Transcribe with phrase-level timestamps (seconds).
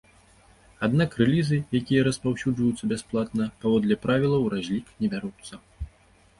[0.87, 5.53] Аднак рэлізы, якія распаўсюджваюцца бясплатна, паводле правілаў у разлік не бяруцца.